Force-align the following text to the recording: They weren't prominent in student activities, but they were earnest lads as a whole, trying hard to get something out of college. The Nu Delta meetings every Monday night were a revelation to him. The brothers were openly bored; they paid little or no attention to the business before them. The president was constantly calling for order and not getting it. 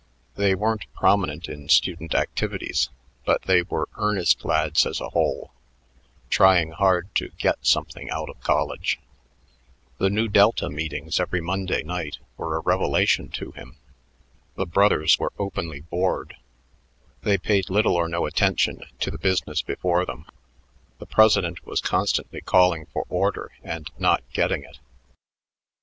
They 0.33 0.55
weren't 0.55 0.91
prominent 0.95 1.47
in 1.47 1.69
student 1.69 2.15
activities, 2.15 2.89
but 3.23 3.43
they 3.43 3.61
were 3.61 3.87
earnest 3.97 4.43
lads 4.43 4.83
as 4.87 4.99
a 4.99 5.09
whole, 5.09 5.51
trying 6.27 6.71
hard 6.71 7.13
to 7.13 7.29
get 7.37 7.59
something 7.63 8.09
out 8.09 8.27
of 8.27 8.39
college. 8.41 8.99
The 9.99 10.09
Nu 10.09 10.27
Delta 10.27 10.71
meetings 10.71 11.19
every 11.19 11.39
Monday 11.39 11.83
night 11.83 12.17
were 12.35 12.57
a 12.57 12.61
revelation 12.61 13.29
to 13.33 13.51
him. 13.51 13.77
The 14.55 14.65
brothers 14.65 15.19
were 15.19 15.33
openly 15.37 15.81
bored; 15.81 16.35
they 17.21 17.37
paid 17.37 17.69
little 17.69 17.93
or 17.93 18.07
no 18.09 18.25
attention 18.25 18.81
to 19.01 19.11
the 19.11 19.19
business 19.19 19.61
before 19.61 20.03
them. 20.03 20.25
The 20.97 21.05
president 21.05 21.63
was 21.63 21.79
constantly 21.79 22.41
calling 22.41 22.87
for 22.87 23.05
order 23.07 23.51
and 23.61 23.91
not 23.99 24.23
getting 24.33 24.63
it. 24.63 24.79